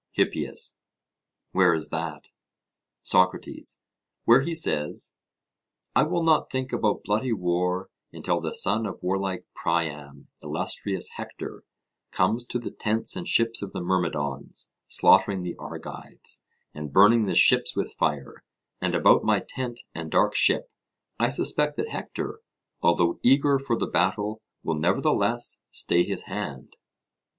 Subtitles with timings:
[0.13, 0.77] HIPPIAS:
[1.51, 2.29] Where is that?
[3.01, 3.81] SOCRATES:
[4.25, 5.13] Where he says,
[5.95, 11.63] 'I will not think about bloody war until the son of warlike Priam, illustrious Hector,
[12.09, 16.43] comes to the tents and ships of the Myrmidons, slaughtering the Argives,
[16.73, 18.43] and burning the ships with fire;
[18.81, 20.71] and about my tent and dark ship,
[21.19, 22.39] I suspect that Hector,
[22.81, 26.75] although eager for the battle, will nevertheless stay his hand.'